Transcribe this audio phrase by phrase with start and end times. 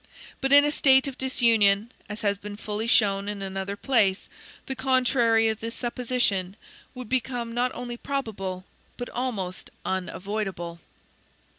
[0.41, 4.29] But in a state of disunion (as has been fully shown in another place),
[4.65, 6.55] the contrary of this supposition
[6.95, 8.65] would become not only probable,
[8.97, 10.79] but almost unavoidable.